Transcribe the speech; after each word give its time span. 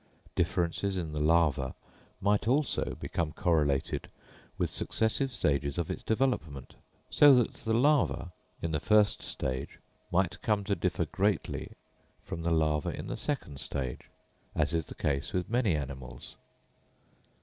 Differences 0.33 0.97
in 0.97 1.11
the 1.11 1.19
larva 1.19 1.75
might, 2.21 2.47
also, 2.47 2.95
become 2.99 3.33
correlated 3.33 4.09
with 4.57 4.71
successive 4.71 5.31
stages 5.31 5.77
of 5.77 5.91
its 5.91 6.01
development; 6.01 6.73
so 7.11 7.35
that 7.35 7.53
the 7.53 7.75
larva, 7.75 8.31
in 8.63 8.71
the 8.71 8.79
first 8.79 9.21
stage, 9.21 9.77
might 10.11 10.41
come 10.41 10.63
to 10.63 10.73
differ 10.73 11.05
greatly 11.05 11.73
from 12.23 12.41
the 12.41 12.49
larva 12.49 12.89
in 12.89 13.05
the 13.05 13.15
second 13.15 13.59
stage, 13.59 14.09
as 14.55 14.73
is 14.73 14.87
the 14.87 14.95
case 14.95 15.33
with 15.33 15.51
many 15.51 15.75
animals. 15.75 16.35